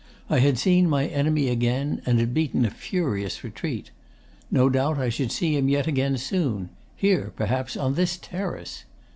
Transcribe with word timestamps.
I 0.31 0.39
had 0.39 0.57
seen 0.57 0.89
my 0.89 1.05
enemy 1.05 1.47
again, 1.47 2.01
and 2.07 2.17
had 2.19 2.33
beaten 2.33 2.65
a 2.65 2.71
furious 2.71 3.43
retreat. 3.43 3.91
No 4.49 4.67
doubt 4.67 4.97
I 4.97 5.09
should 5.09 5.31
see 5.31 5.55
him 5.55 5.69
yet 5.69 5.85
again 5.85 6.17
soon 6.17 6.71
here, 6.95 7.31
perhaps, 7.35 7.77
on 7.77 7.93
this 7.93 8.17
terrace. 8.17 8.85